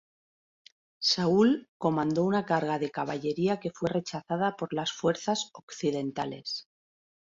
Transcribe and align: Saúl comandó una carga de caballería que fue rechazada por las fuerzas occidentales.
Saúl 1.09 1.53
comandó 1.77 2.23
una 2.23 2.43
carga 2.43 2.79
de 2.79 2.89
caballería 2.89 3.59
que 3.59 3.69
fue 3.69 3.87
rechazada 3.91 4.55
por 4.55 4.73
las 4.73 4.91
fuerzas 4.91 5.51
occidentales. 5.53 6.67